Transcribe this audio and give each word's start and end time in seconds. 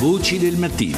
Voci 0.00 0.38
del 0.38 0.56
mattino. 0.56 0.96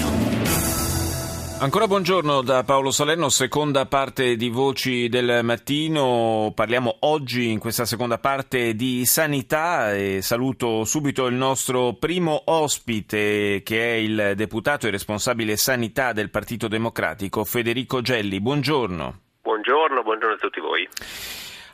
Ancora 1.59 1.89
buongiorno 1.89 2.41
da 2.41 2.63
Paolo 2.63 2.93
Salerno, 2.93 3.31
seconda 3.31 3.85
parte 3.87 4.37
di 4.37 4.49
Voci 4.49 5.09
del 5.09 5.41
Mattino. 5.43 6.53
Parliamo 6.55 6.99
oggi 7.01 7.51
in 7.51 7.59
questa 7.59 7.85
seconda 7.85 8.19
parte 8.19 8.77
di 8.77 9.05
sanità 9.05 9.93
e 9.93 10.23
saluto 10.23 10.85
subito 10.85 11.27
il 11.27 11.35
nostro 11.35 11.95
primo 11.95 12.43
ospite 12.45 13.63
che 13.65 13.93
è 13.93 13.97
il 13.97 14.35
deputato 14.37 14.87
e 14.87 14.91
responsabile 14.91 15.57
sanità 15.57 16.13
del 16.13 16.31
Partito 16.31 16.69
Democratico, 16.69 17.43
Federico 17.43 18.03
Gelli. 18.03 18.41
Buongiorno. 18.41 19.19
Buongiorno, 19.43 20.03
buongiorno 20.05 20.35
a 20.37 20.39
tutti 20.39 20.61
voi. 20.61 20.89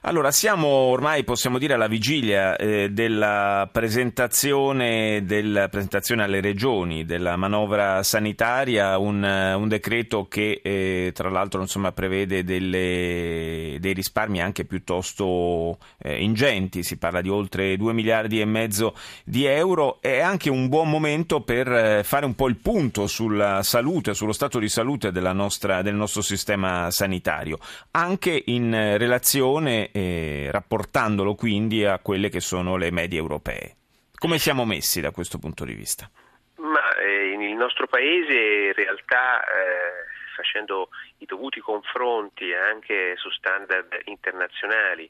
Allora, 0.02 0.30
siamo 0.30 0.68
ormai, 0.68 1.24
possiamo 1.24 1.58
dire, 1.58 1.74
alla 1.74 1.88
vigilia 1.88 2.54
eh, 2.56 2.90
della 2.90 3.68
presentazione, 3.72 5.24
della 5.24 5.68
presentazione, 5.68 6.22
alle 6.22 6.40
regioni 6.40 7.04
della 7.04 7.34
manovra 7.34 8.04
sanitaria, 8.04 8.96
un, 8.98 9.24
un 9.24 9.66
decreto 9.66 10.28
che 10.28 10.60
eh, 10.62 11.10
tra 11.12 11.30
l'altro 11.30 11.60
insomma, 11.60 11.90
prevede 11.90 12.44
delle, 12.44 13.76
dei 13.80 13.92
risparmi 13.92 14.40
anche 14.40 14.64
piuttosto 14.64 15.78
eh, 15.98 16.22
ingenti, 16.22 16.84
si 16.84 16.96
parla 16.96 17.20
di 17.20 17.28
oltre 17.28 17.76
2 17.76 17.92
miliardi 17.92 18.40
e 18.40 18.44
mezzo 18.44 18.94
di 19.24 19.46
euro, 19.46 19.98
è 20.00 20.20
anche 20.20 20.48
un 20.48 20.68
buon 20.68 20.88
momento 20.90 21.40
per 21.40 21.66
eh, 21.72 22.02
fare 22.04 22.24
un 22.24 22.36
po' 22.36 22.46
il 22.46 22.56
punto 22.56 23.08
sulla 23.08 23.64
salute, 23.64 24.14
sullo 24.14 24.32
stato 24.32 24.60
di 24.60 24.68
salute 24.68 25.10
nostra, 25.10 25.82
del 25.82 25.96
nostro 25.96 26.22
sistema 26.22 26.88
sanitario, 26.92 27.58
anche 27.90 28.40
in 28.46 28.96
relazione 28.96 29.87
eh, 29.92 30.48
rapportandolo 30.50 31.34
quindi 31.34 31.84
a 31.84 31.98
quelle 31.98 32.28
che 32.28 32.40
sono 32.40 32.76
le 32.76 32.90
medie 32.90 33.18
europee. 33.18 33.76
Come 34.14 34.38
siamo 34.38 34.64
messi 34.64 35.00
da 35.00 35.10
questo 35.10 35.38
punto 35.38 35.64
di 35.64 35.74
vista? 35.74 36.10
Ma 36.56 36.96
eh, 36.96 37.32
il 37.32 37.54
nostro 37.54 37.86
paese 37.86 38.32
in 38.32 38.72
realtà 38.74 39.42
eh, 39.42 40.06
facendo 40.34 40.88
i 41.18 41.24
dovuti 41.24 41.60
confronti 41.60 42.52
anche 42.52 43.14
su 43.16 43.30
standard 43.30 44.02
internazionali 44.04 45.08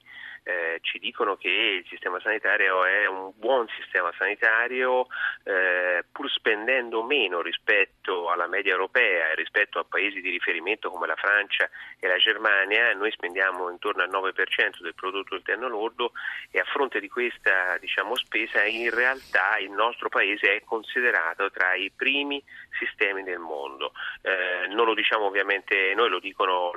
eh, 0.48 0.78
ci 0.80 0.98
dicono 0.98 1.36
che 1.36 1.48
il 1.48 1.84
sistema 1.88 2.18
sanitario 2.20 2.84
è 2.86 3.06
un 3.06 3.32
buon 3.36 3.66
sistema 3.78 4.10
sanitario 4.16 5.06
eh, 5.44 6.04
pur 6.10 6.30
spendendo 6.30 7.02
meno 7.02 7.42
rispetto 7.42 8.17
alla 8.30 8.46
media 8.46 8.72
europea 8.72 9.30
e 9.30 9.34
rispetto 9.34 9.78
a 9.78 9.84
paesi 9.84 10.20
di 10.20 10.30
riferimento 10.30 10.90
come 10.90 11.06
la 11.06 11.16
Francia 11.16 11.68
e 11.98 12.06
la 12.06 12.16
Germania, 12.16 12.94
noi 12.94 13.10
spendiamo 13.10 13.70
intorno 13.70 14.02
al 14.02 14.10
9% 14.10 14.80
del 14.80 14.94
prodotto 14.94 15.34
interno 15.34 15.68
lordo 15.68 16.12
e 16.50 16.58
a 16.58 16.64
fronte 16.64 17.00
di 17.00 17.08
questa 17.08 17.76
diciamo, 17.78 18.14
spesa 18.16 18.64
in 18.64 18.90
realtà 18.90 19.58
il 19.58 19.70
nostro 19.70 20.08
paese 20.08 20.56
è 20.56 20.62
considerato 20.64 21.50
tra 21.50 21.74
i 21.74 21.90
primi 21.94 22.42
sistemi 22.78 23.22
del 23.22 23.38
mondo. 23.38 23.92
Eh, 24.22 24.68
non 24.68 24.86
lo 24.86 24.94
diciamo 24.94 25.24
ovviamente 25.24 25.94
noi, 25.94 26.08
lo 26.08 26.20
dicono 26.20 26.70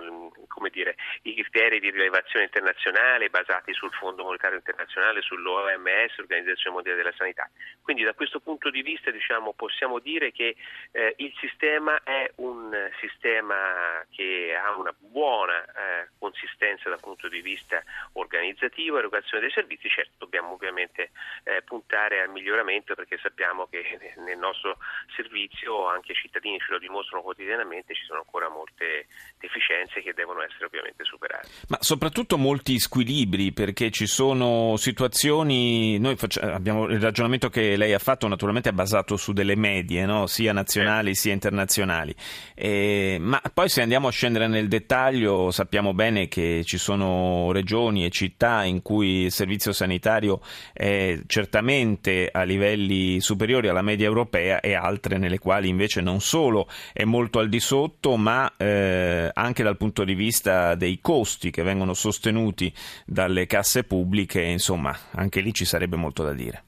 dire, 0.71 0.95
i 1.23 1.33
criteri 1.35 1.79
di 1.79 1.91
rilevazione 1.91 2.45
internazionale 2.45 3.29
basati 3.29 3.73
sul 3.73 3.91
Fondo 3.91 4.23
Monetario 4.23 4.57
Internazionale, 4.57 5.21
sull'OMS, 5.21 6.17
Organizzazione 6.17 6.75
Mondiale 6.75 6.97
della 6.97 7.13
Sanità. 7.15 7.49
Quindi 7.81 8.03
da 8.03 8.13
questo 8.13 8.39
punto 8.39 8.69
di 8.69 8.81
vista 8.81 9.11
diciamo, 9.11 9.53
possiamo 9.53 9.99
dire 9.99 10.31
che 10.31 10.55
eh, 10.91 11.13
il 11.17 11.33
sistema 11.41 12.01
è 12.03 12.31
un 12.35 12.69
sistema 12.99 14.05
che 14.11 14.53
ha 14.55 14.77
una 14.77 14.93
buona 14.97 15.65
eh, 15.65 16.09
consistenza 16.19 16.87
dal 16.87 16.99
punto 16.99 17.27
di 17.27 17.41
vista 17.41 17.81
organizzativo, 18.13 18.99
erogazione 18.99 19.41
dei 19.41 19.51
servizi, 19.51 19.89
certo 19.89 20.11
dobbiamo 20.19 20.53
ovviamente 20.53 21.09
eh, 21.43 21.63
puntare 21.63 22.21
al 22.21 22.29
miglioramento 22.29 22.93
perché 22.93 23.17
sappiamo 23.21 23.65
che 23.65 23.81
nel 24.23 24.37
nostro 24.37 24.77
servizio 25.15 25.87
anche 25.87 26.11
i 26.11 26.15
cittadini 26.15 26.59
ce 26.59 26.71
lo 26.71 26.77
dimostrano 26.77 27.23
quotidianamente, 27.23 27.95
ci 27.95 28.05
sono 28.05 28.19
ancora 28.19 28.47
molte 28.47 29.07
deficienze 29.39 30.01
che 30.01 30.13
devono 30.13 30.43
essere 30.43 30.65
ovviamente 30.65 31.03
superate. 31.03 31.47
Ma 31.69 31.77
soprattutto 31.81 32.37
molti 32.37 32.77
squilibri 32.79 33.51
perché 33.51 33.89
ci 33.89 34.05
sono 34.05 34.75
situazioni, 34.77 35.97
noi 35.97 36.15
facciamo, 36.15 36.53
abbiamo 36.53 36.85
il 36.85 37.01
ragionamento 37.01 37.49
che 37.49 37.75
lei 37.75 37.93
ha 37.93 37.99
fatto 37.99 38.27
naturalmente 38.27 38.69
è 38.69 38.73
basato 38.73 39.17
su 39.17 39.33
delle 39.33 39.55
medie, 39.55 40.05
no? 40.05 40.27
sia 40.27 40.53
nazionali 40.53 41.15
sia 41.15 41.30
internazionali, 41.33 42.15
eh, 42.55 43.17
ma 43.19 43.41
poi 43.53 43.67
se 43.67 43.81
andiamo 43.81 44.07
a 44.07 44.11
scendere 44.11 44.47
nel 44.47 44.67
dettaglio 44.69 45.51
sappiamo 45.51 45.93
bene 45.93 46.27
che 46.27 46.61
ci 46.63 46.77
sono 46.77 47.51
regioni 47.51 48.05
e 48.05 48.09
città 48.09 48.63
in 48.63 48.81
cui 48.81 49.23
il 49.23 49.31
servizio 49.31 49.73
sanitario 49.73 50.39
è 50.71 51.19
certamente 51.27 52.29
a 52.31 52.43
livelli 52.43 53.19
superiori 53.19 53.67
alla 53.67 53.81
media 53.81 54.07
europea 54.07 54.61
e 54.61 54.75
altre 54.75 55.17
nelle 55.17 55.39
quali 55.39 55.67
invece 55.67 55.99
non 55.99 56.21
solo 56.21 56.67
è 56.93 57.03
molto 57.03 57.39
al 57.39 57.49
di 57.49 57.59
sotto, 57.59 58.15
ma 58.15 58.53
eh, 58.55 59.29
anche 59.33 59.63
dal 59.63 59.77
punto 59.77 60.05
di 60.05 60.13
vista 60.13 60.75
dei 60.75 60.99
costi 61.01 61.51
che 61.51 61.63
vengono 61.63 61.93
sostenuti 61.93 62.73
dalle 63.05 63.41
le 63.41 63.47
casse 63.47 63.83
pubbliche, 63.83 64.41
insomma, 64.41 64.95
anche 65.15 65.41
lì 65.41 65.53
ci 65.53 65.65
sarebbe 65.65 65.95
molto 65.95 66.23
da 66.23 66.33
dire. 66.33 66.63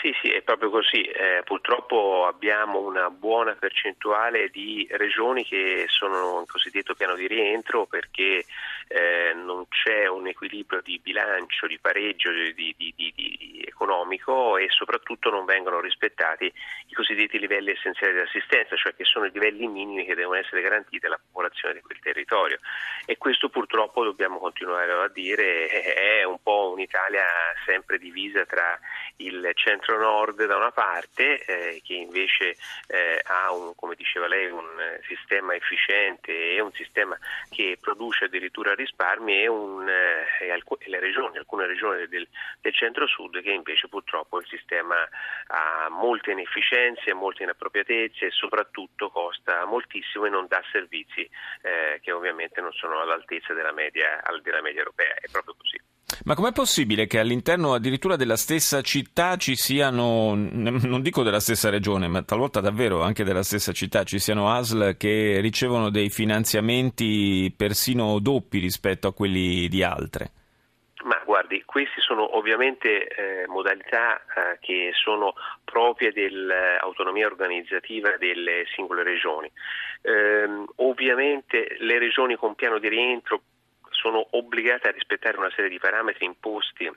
Sì, 0.00 0.12
sì, 0.22 0.28
proprio 0.46 0.70
così. 0.70 1.02
Eh, 1.02 1.42
purtroppo 1.44 2.24
abbiamo 2.24 2.78
una 2.78 3.10
buona 3.10 3.56
percentuale 3.58 4.48
di 4.48 4.86
regioni 4.92 5.44
che 5.44 5.86
sono 5.88 6.38
in 6.38 6.46
cosiddetto 6.46 6.94
piano 6.94 7.16
di 7.16 7.26
rientro 7.26 7.86
perché 7.86 8.44
eh, 8.86 9.32
non 9.34 9.66
c'è 9.68 10.06
un 10.06 10.28
equilibrio 10.28 10.80
di 10.82 11.00
bilancio, 11.02 11.66
di 11.66 11.80
pareggio 11.80 12.30
di, 12.30 12.72
di, 12.78 12.94
di, 12.94 13.64
economico 13.66 14.56
e 14.56 14.68
soprattutto 14.70 15.30
non 15.30 15.44
vengono 15.44 15.80
rispettati 15.80 16.44
i 16.44 16.94
cosiddetti 16.94 17.40
livelli 17.40 17.72
essenziali 17.72 18.14
di 18.14 18.20
assistenza, 18.20 18.76
cioè 18.76 18.94
che 18.94 19.04
sono 19.04 19.26
i 19.26 19.32
livelli 19.32 19.66
minimi 19.66 20.04
che 20.04 20.14
devono 20.14 20.38
essere 20.38 20.62
garantiti 20.62 21.06
alla 21.06 21.18
popolazione 21.20 21.74
di 21.74 21.80
quel 21.80 21.98
territorio. 21.98 22.60
E 23.04 23.18
questo 23.18 23.48
purtroppo 23.48 24.04
dobbiamo 24.04 24.38
continuare 24.38 24.92
a 24.92 25.08
dire 25.08 25.66
è 25.66 26.22
un 26.22 26.38
po' 26.40 26.70
un'Italia 26.72 27.24
sempre 27.64 27.98
divisa 27.98 28.46
tra 28.46 28.78
il 29.16 29.50
centro-nord 29.54 30.35
da 30.44 30.56
una 30.56 30.72
parte, 30.72 31.42
eh, 31.44 31.80
che 31.82 31.94
invece 31.94 32.56
eh, 32.88 33.22
ha, 33.24 33.52
un, 33.52 33.74
come 33.74 33.94
diceva 33.94 34.26
lei, 34.26 34.50
un 34.50 34.66
sistema 35.08 35.54
efficiente 35.54 36.32
e 36.32 36.60
un 36.60 36.72
sistema 36.72 37.16
che 37.48 37.78
produce 37.80 38.26
addirittura 38.26 38.74
risparmi, 38.74 39.40
e, 39.40 39.46
un, 39.46 39.88
eh, 39.88 40.44
e 40.44 40.50
alc- 40.50 40.86
le 40.86 41.00
regioni, 41.00 41.38
alcune 41.38 41.66
regioni 41.66 42.06
del, 42.08 42.28
del 42.60 42.74
centro-sud 42.74 43.40
che 43.40 43.52
invece 43.52 43.88
purtroppo 43.88 44.38
il 44.38 44.46
sistema 44.46 44.96
ha 45.48 45.88
molte 45.88 46.32
inefficienze, 46.32 47.14
molte 47.14 47.44
inappropriatezze 47.44 48.26
e 48.26 48.30
soprattutto 48.30 49.08
costa 49.10 49.64
moltissimo 49.64 50.26
e 50.26 50.30
non 50.30 50.46
dà 50.46 50.62
servizi 50.70 51.28
eh, 51.62 52.00
che 52.02 52.12
ovviamente 52.12 52.60
non 52.60 52.72
sono 52.72 53.00
all'altezza 53.00 53.54
della 53.54 53.72
media, 53.72 54.22
della 54.42 54.60
media 54.60 54.80
europea. 54.80 55.14
È 55.14 55.28
proprio 55.30 55.54
così. 55.56 55.95
Ma 56.26 56.34
com'è 56.34 56.50
possibile 56.50 57.06
che 57.06 57.20
all'interno 57.20 57.72
addirittura 57.72 58.16
della 58.16 58.34
stessa 58.34 58.82
città 58.82 59.36
ci 59.36 59.54
siano, 59.54 60.34
non 60.34 61.00
dico 61.00 61.22
della 61.22 61.38
stessa 61.38 61.70
regione, 61.70 62.08
ma 62.08 62.20
talvolta 62.22 62.60
davvero 62.60 63.00
anche 63.00 63.22
della 63.22 63.44
stessa 63.44 63.70
città, 63.70 64.02
ci 64.02 64.18
siano 64.18 64.50
ASL 64.50 64.96
che 64.96 65.38
ricevono 65.40 65.88
dei 65.88 66.10
finanziamenti 66.10 67.54
persino 67.56 68.18
doppi 68.18 68.58
rispetto 68.58 69.06
a 69.06 69.14
quelli 69.14 69.68
di 69.68 69.84
altre? 69.84 70.32
Ma 71.04 71.22
guardi, 71.24 71.62
queste 71.64 72.00
sono 72.00 72.36
ovviamente 72.36 73.06
eh, 73.06 73.46
modalità 73.46 74.16
eh, 74.16 74.58
che 74.58 74.90
sono 74.94 75.34
proprie 75.62 76.10
dell'autonomia 76.10 77.26
organizzativa 77.26 78.16
delle 78.18 78.64
singole 78.74 79.04
regioni. 79.04 79.48
Eh, 80.02 80.48
ovviamente 80.78 81.76
le 81.78 82.00
regioni 82.00 82.34
con 82.34 82.56
piano 82.56 82.80
di 82.80 82.88
rientro 82.88 83.42
sono 84.06 84.24
obbligate 84.30 84.86
a 84.86 84.92
rispettare 84.92 85.36
una 85.36 85.50
serie 85.50 85.68
di 85.68 85.80
parametri 85.80 86.24
imposti 86.26 86.88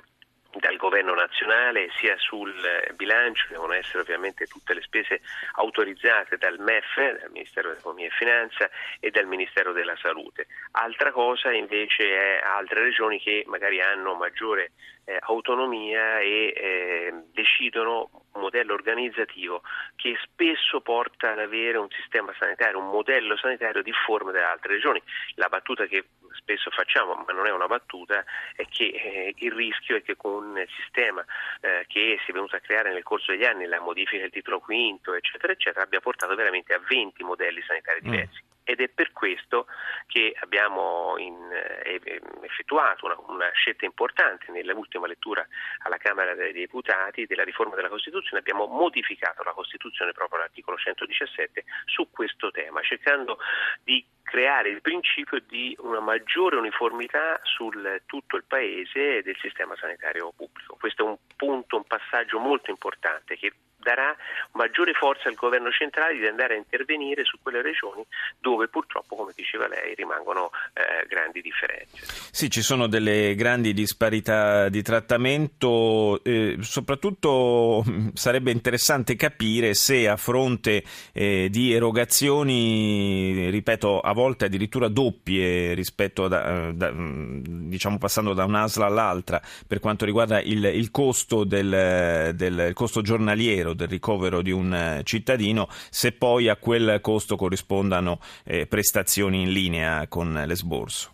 dal 0.59 0.77
governo 0.77 1.13
nazionale 1.13 1.89
sia 1.99 2.15
sul 2.17 2.53
bilancio, 2.95 3.47
devono 3.49 3.73
essere 3.73 4.01
ovviamente 4.01 4.45
tutte 4.45 4.73
le 4.73 4.81
spese 4.81 5.21
autorizzate 5.53 6.37
dal 6.37 6.59
MEF, 6.59 7.19
dal 7.19 7.31
Ministero 7.31 7.69
dell'Economia 7.69 8.07
e 8.07 8.11
Finanza 8.11 8.69
e 8.99 9.09
dal 9.09 9.25
Ministero 9.25 9.73
della 9.73 9.95
Salute. 10.01 10.47
Altra 10.71 11.11
cosa 11.11 11.51
invece 11.51 12.03
è 12.03 12.41
altre 12.43 12.81
regioni 12.83 13.19
che 13.19 13.43
magari 13.47 13.81
hanno 13.81 14.15
maggiore 14.15 14.71
eh, 15.05 15.17
autonomia 15.21 16.19
e 16.19 16.53
eh, 16.55 17.13
decidono 17.31 18.09
un 18.33 18.41
modello 18.41 18.73
organizzativo 18.73 19.61
che 19.95 20.15
spesso 20.23 20.81
porta 20.81 21.31
ad 21.31 21.39
avere 21.39 21.77
un 21.77 21.89
sistema 21.89 22.33
sanitario, 22.37 22.79
un 22.79 22.89
modello 22.89 23.35
sanitario 23.37 23.81
difforme 23.81 24.31
dalle 24.31 24.45
altre 24.45 24.73
regioni. 24.73 25.01
La 25.35 25.47
battuta 25.47 25.85
che 25.85 26.05
spesso 26.49 26.71
facciamo, 26.71 27.13
ma 27.13 27.33
non 27.33 27.45
è 27.45 27.51
una 27.51 27.67
battuta, 27.67 28.25
è 28.55 28.65
che 28.67 28.85
eh, 28.85 29.33
il 29.37 29.51
rischio 29.51 29.97
è 29.97 30.01
che 30.01 30.15
con 30.15 30.57
il 30.57 30.67
sistema 30.81 31.23
eh, 31.61 31.85
che 31.87 32.19
si 32.25 32.31
è 32.31 32.33
venuto 32.33 32.55
a 32.55 32.59
creare 32.59 32.91
nel 32.91 33.03
corso 33.03 33.31
degli 33.31 33.45
anni, 33.45 33.67
la 33.67 33.79
modifica 33.79 34.21
del 34.21 34.31
titolo 34.31 34.59
quinto, 34.59 35.13
eccetera, 35.13 35.53
eccetera, 35.53 35.83
abbia 35.83 35.99
portato 35.99 36.33
veramente 36.33 36.73
a 36.73 36.79
20 36.79 37.23
modelli 37.23 37.61
sanitari 37.61 37.99
mm. 38.01 38.09
diversi. 38.09 38.41
Mm 38.43 38.48
ed 38.69 38.81
è 38.81 38.87
per 38.87 39.11
questo 39.13 39.65
che 40.05 40.31
abbiamo 40.41 41.15
in, 41.17 41.35
eh, 41.51 41.99
effettuato 42.43 43.05
una, 43.07 43.15
una, 43.25 43.49
scelta 43.49 43.85
importante 43.85 44.51
nell'ultima 44.51 45.07
lettura 45.07 45.43
alla 45.79 45.97
Camera 45.97 46.35
dei 46.35 46.53
Deputati 46.53 47.25
della 47.25 47.43
riforma 47.43 47.73
della 47.73 47.89
Costituzione, 47.89 48.37
abbiamo 48.37 48.67
modificato 48.67 49.41
la 49.41 49.53
Costituzione 49.53 50.11
proprio 50.11 50.37
all'articolo 50.37 50.77
117 50.77 51.63
su 51.85 52.11
questo 52.11 52.51
tema, 52.51 52.81
cercando 52.83 53.39
di 53.83 54.05
creare 54.21 54.69
il 54.69 54.81
principio 54.81 55.39
di 55.47 55.75
una 55.79 55.99
maggiore 55.99 56.57
uniformità 56.57 57.39
su 57.41 57.71
tutto 58.05 58.35
il 58.35 58.43
Paese 58.43 59.23
del 59.23 59.37
sistema 59.41 59.75
sanitario 59.77 60.31
pubblico. 60.35 60.77
Questo 60.79 61.03
è 61.03 61.07
un 61.07 61.17
punto, 61.35 61.77
un 61.77 61.85
passaggio 61.85 62.37
molto 62.37 62.69
importante 62.69 63.35
che 63.35 63.51
darà 63.79 64.15
maggiore 64.53 64.93
forza 64.93 65.29
al 65.29 65.35
governo 65.35 65.71
centrale 65.71 66.17
di 66.17 66.27
andare 66.27 66.55
a 66.55 66.57
intervenire 66.57 67.23
su 67.23 67.37
quelle 67.41 67.61
regioni 67.61 68.05
dove 68.39 68.67
purtroppo, 68.67 69.15
come 69.15 69.31
diceva 69.35 69.67
lei, 69.67 69.95
rimangono 69.95 70.51
eh, 70.73 71.05
grandi 71.07 71.41
differenze. 71.41 72.05
Sì, 72.31 72.49
ci 72.49 72.61
sono 72.61 72.87
delle 72.87 73.35
grandi 73.35 73.73
disparità 73.73 74.69
di 74.69 74.81
trattamento, 74.81 76.23
eh, 76.23 76.57
soprattutto 76.61 77.83
mm, 77.87 78.09
sarebbe 78.13 78.51
interessante 78.51 79.15
capire 79.15 79.73
se 79.73 80.07
a 80.07 80.17
fronte 80.17 80.83
eh, 81.13 81.47
di 81.49 81.73
erogazioni, 81.73 83.49
ripeto, 83.49 83.99
a 83.99 84.13
volte 84.13 84.45
addirittura 84.45 84.87
doppie 84.87 85.73
rispetto 85.73 86.25
a, 86.25 86.67
eh, 86.67 86.73
da, 86.73 86.91
mm, 86.91 87.41
diciamo 87.69 87.97
passando 87.97 88.33
da 88.33 88.45
un'ASLA 88.45 88.85
all'altra 88.85 89.41
per 89.67 89.79
quanto 89.79 90.05
riguarda 90.05 90.41
il, 90.41 90.63
il 90.65 90.91
costo 90.91 91.43
del, 91.43 92.33
del 92.35 92.71
costo 92.73 93.01
giornaliero 93.01 93.68
del 93.73 93.87
ricovero 93.87 94.41
di 94.41 94.51
un 94.51 94.73
eh, 94.73 95.01
cittadino, 95.03 95.67
se 95.89 96.11
poi 96.11 96.49
a 96.49 96.55
quel 96.55 96.99
costo 97.01 97.35
corrispondano 97.35 98.19
eh, 98.45 98.67
prestazioni 98.67 99.41
in 99.41 99.51
linea 99.51 100.07
con 100.07 100.33
l'esborso. 100.45 101.13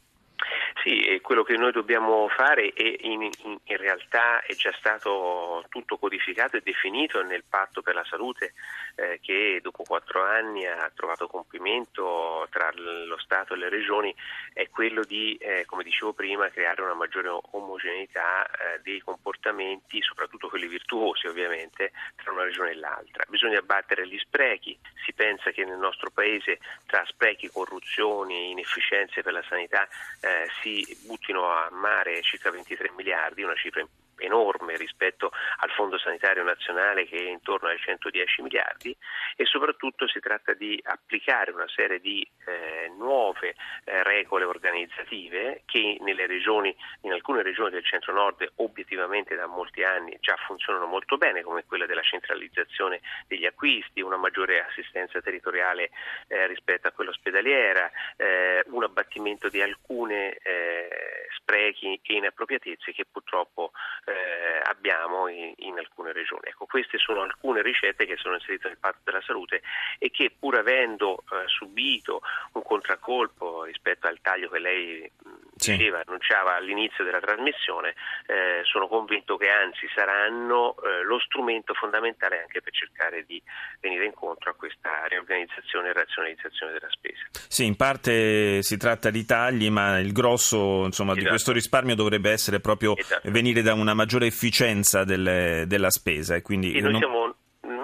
Sì, 0.83 1.19
quello 1.25 1.41
che 1.41 1.57
noi 1.57 1.71
dobbiamo 1.71 2.27
fare 2.29 2.71
è 2.71 2.97
in, 3.01 3.23
in, 3.23 3.57
in, 3.63 3.77
realtà 3.77 4.43
è 4.43 4.53
già 4.53 4.71
stato 4.77 5.65
tutto 5.69 5.97
codificato 5.97 6.57
e 6.57 6.61
definito 6.63 7.23
nel 7.23 7.43
patto 7.49 7.81
per 7.81 7.95
la 7.95 8.05
salute 8.07 8.53
eh, 8.95 9.19
che 9.21 9.59
dopo 9.61 9.83
quattro 9.83 10.23
anni 10.23 10.65
ha 10.65 10.91
trovato 10.93 11.27
compimento 11.27 12.47
tra 12.49 12.71
lo 12.73 13.17
Stato 13.17 13.53
e 13.53 13.57
le 13.57 13.69
regioni, 13.69 14.13
è 14.53 14.69
quello 14.69 15.03
di, 15.03 15.35
eh, 15.35 15.65
come 15.65 15.83
dicevo 15.83 16.13
prima, 16.13 16.49
creare 16.49 16.81
una 16.81 16.93
maggiore 16.93 17.29
omogeneità 17.51 18.45
eh, 18.45 18.79
dei 18.81 18.99
comportamenti, 18.99 20.01
soprattutto 20.01 20.49
quelli 20.49 20.67
virtuosi 20.67 21.27
ovviamente, 21.27 21.91
tra 22.15 22.31
una 22.31 22.43
regione 22.43 22.71
e 22.71 22.75
l'altra. 22.75 23.25
Bisogna 23.27 23.59
abbattere 23.59 24.07
gli 24.07 24.17
sprechi, 24.17 24.77
si 25.03 25.13
pensa 25.13 25.51
che 25.51 25.65
nel 25.65 25.77
nostro 25.77 26.09
Paese 26.11 26.59
tra 26.85 27.03
sprechi, 27.05 27.49
corruzioni 27.49 28.51
inefficienze 28.51 29.21
per 29.21 29.33
la 29.33 29.43
sanità 29.47 29.87
eh, 30.21 30.47
si 30.61 30.85
buttino 31.05 31.49
a 31.49 31.69
mare 31.71 32.21
circa 32.21 32.51
23 32.51 32.91
miliardi, 32.95 33.43
una 33.43 33.55
cifra 33.55 33.85
enorme 34.17 34.77
rispetto 34.77 35.31
al 35.57 35.69
Fondo 35.71 35.97
Sanitario 35.97 36.43
Nazionale 36.43 37.05
che 37.05 37.17
è 37.17 37.29
intorno 37.29 37.69
ai 37.69 37.77
110 37.77 38.41
miliardi 38.41 38.95
e 39.35 39.45
soprattutto 39.45 40.07
si 40.07 40.19
tratta 40.19 40.53
di 40.53 40.79
applicare 40.83 41.51
una 41.51 41.67
serie 41.67 41.99
di 41.99 42.25
eh, 42.45 42.91
nuove 42.97 43.55
eh, 43.83 44.03
regole 44.03 44.45
organizzative 44.45 45.63
che 45.65 45.97
nelle 46.01 46.25
regioni, 46.25 46.75
in 47.01 47.11
alcune 47.11 47.41
regioni 47.41 47.71
del 47.71 47.85
centro-nord 47.85 48.51
obiettivamente 48.55 49.35
da 49.35 49.47
molti 49.47 49.83
anni 49.83 50.17
già 50.19 50.35
funzionano 50.45 50.85
molto 50.85 51.17
bene 51.17 51.41
come 51.41 51.65
quella 51.65 51.85
della 51.85 52.01
centralizzazione 52.01 53.01
degli 53.27 53.45
acquisti, 53.45 54.01
una 54.01 54.17
maggiore 54.17 54.63
assistenza 54.63 55.21
territoriale 55.21 55.89
eh, 56.27 56.47
rispetto 56.47 56.87
a 56.87 56.91
quella 56.91 57.11
ospedaliera, 57.11 57.89
eh, 58.17 58.63
un 58.67 58.83
abbattimento 58.83 59.49
di 59.49 59.61
alcune 59.61 60.37
eh, 60.37 61.14
sprechi 61.37 61.99
e 62.03 62.13
inappropriatezze 62.15 62.91
che 62.91 63.05
purtroppo 63.09 63.71
eh, 64.05 64.61
abbiamo 64.63 65.27
in, 65.27 65.53
in, 65.57 65.77
alcune 65.77 66.11
regioni. 66.11 66.43
Ecco, 66.45 66.65
queste 66.65 66.97
sono 66.97 67.21
alcune 67.21 67.61
ricette 67.61 68.05
che 68.05 68.17
sono 68.17 68.35
inserite 68.35 68.67
nel 68.67 68.77
patto 68.77 68.99
della 69.03 69.21
salute 69.21 69.61
e 69.97 70.09
che 70.11 70.31
pur 70.37 70.57
avendo 70.57 71.23
eh, 71.31 71.47
subito 71.47 72.21
un 72.53 72.63
contraccolpo 72.63 73.63
rispetto 73.63 74.07
al 74.07 74.19
taglio 74.21 74.49
che 74.49 74.59
lei 74.59 75.11
sì. 75.54 75.54
Diceva, 75.71 76.03
annunciava 76.05 76.55
all'inizio 76.55 77.03
della 77.03 77.19
trasmissione, 77.19 77.95
eh, 78.27 78.61
sono 78.63 78.87
convinto 78.87 79.37
che 79.37 79.49
anzi 79.49 79.87
saranno 79.93 80.75
eh, 80.83 81.03
lo 81.03 81.19
strumento 81.19 81.73
fondamentale 81.73 82.41
anche 82.41 82.61
per 82.61 82.73
cercare 82.73 83.23
di 83.25 83.41
venire 83.79 84.05
incontro 84.05 84.51
a 84.51 84.53
questa 84.53 85.05
riorganizzazione 85.07 85.89
e 85.89 85.93
razionalizzazione 85.93 86.73
della 86.73 86.89
spesa. 86.89 87.23
Sì, 87.47 87.65
in 87.65 87.75
parte 87.75 88.61
si 88.61 88.77
tratta 88.77 89.09
di 89.09 89.25
tagli, 89.25 89.69
ma 89.69 89.99
il 89.99 90.11
grosso 90.11 90.83
insomma, 90.85 91.11
esatto. 91.11 91.23
di 91.23 91.29
questo 91.29 91.51
risparmio 91.51 91.95
dovrebbe 91.95 92.31
essere 92.31 92.59
proprio 92.59 92.95
esatto. 92.97 93.31
venire 93.31 93.61
da 93.61 93.73
una 93.73 93.93
maggiore 93.93 94.27
efficienza 94.27 95.03
delle, 95.03 95.65
della 95.67 95.89
spesa. 95.89 96.35
E 96.35 96.41
quindi 96.41 96.71
sì, 96.71 96.79
non... 96.79 96.97
siamo, 96.97 97.35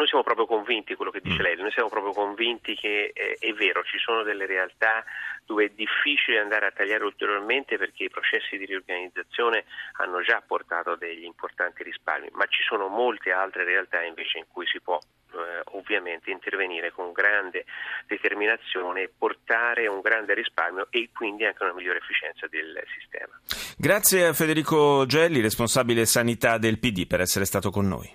noi 0.02 0.10
siamo 0.10 0.24
proprio 0.24 0.48
convinti, 0.48 0.96
quello 0.96 1.12
che 1.12 1.22
dice 1.22 1.38
mm. 1.38 1.46
lei, 1.46 1.56
noi 1.58 1.72
siamo 1.72 1.90
proprio 1.90 2.12
convinti 2.12 2.74
che 2.74 3.12
eh, 3.14 3.38
è 3.40 3.54
vero, 3.54 3.84
ci 3.84 4.00
sono 4.00 4.24
delle 4.24 4.48
realtà 4.48 5.06
dove 5.46 5.66
è 5.66 5.70
difficile 5.76 6.40
andare 6.40 6.66
a 6.66 6.72
tagliare 6.72 7.04
ulteriormente 7.04 7.78
perché 7.78 8.06
i 8.06 8.10
processi 8.10 8.58
di 8.58 8.66
riorganizzazione 8.66 9.66
hanno 9.98 10.24
già 10.24 10.42
portato 10.42 10.96
degli 10.96 11.24
importanti 11.24 11.84
risparmi, 11.84 12.30
ma 12.32 12.46
ci 12.48 12.64
sono 12.64 12.88
molte 12.88 13.32
altre 13.32 13.64
realtà 13.64 14.02
invece 14.02 14.40
in 14.40 14.46
cui 14.52 14.66
si 14.66 14.82
può 14.82 14.98
eh, 14.98 15.62
ovviamente 15.78 16.32
intervenire 16.32 16.92
con 16.92 17.12
grande 17.12 17.66
determinazione 18.08 19.04
e 19.04 19.12
portare 19.16 19.88
un 19.88 20.02
grande 20.02 20.34
risparmio 20.34 20.88
e 20.90 21.10
quindi 21.14 21.46
anche 21.46 21.64
una 21.64 21.74
migliore 21.74 22.00
efficienza 22.00 22.48
del 22.48 22.82
sistema. 22.98 23.40
Grazie 23.78 24.26
a 24.26 24.34
Federico 24.34 25.06
Gelli, 25.06 25.42
responsabile 25.42 26.06
sanità 26.06 26.58
del 26.58 26.80
PD, 26.80 27.06
per 27.06 27.22
essere 27.22 27.46
stato 27.46 27.70
con 27.70 27.88
noi. 27.88 28.10